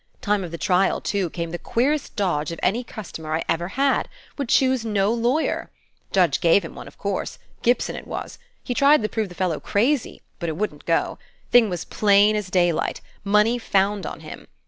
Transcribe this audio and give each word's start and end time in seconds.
Time 0.19 0.43
of 0.43 0.49
the 0.49 0.57
trial, 0.57 0.99
too, 0.99 1.29
came 1.29 1.51
the 1.51 1.59
queerest 1.59 2.15
dodge 2.15 2.51
of 2.51 2.59
any 2.63 2.83
customer 2.83 3.35
I 3.35 3.43
ever 3.47 3.67
had. 3.77 4.09
Would 4.35 4.49
choose 4.49 4.83
no 4.83 5.13
lawyer. 5.13 5.69
Judge 6.11 6.41
gave 6.41 6.65
him 6.65 6.73
one, 6.73 6.87
of 6.87 6.97
course. 6.97 7.37
Gibson 7.61 7.95
it 7.95 8.07
Was. 8.07 8.39
He 8.63 8.73
tried 8.73 9.03
to 9.03 9.09
prove 9.09 9.29
the 9.29 9.35
fellow 9.35 9.59
crazy; 9.59 10.23
but 10.39 10.49
it 10.49 10.57
wouldn't 10.57 10.85
go. 10.87 11.19
Thing 11.51 11.69
was 11.69 11.85
plain 11.85 12.35
as 12.35 12.49
daylight: 12.49 12.99
money 13.23 13.59
found 13.59 14.07
on 14.07 14.21
him. 14.21 14.47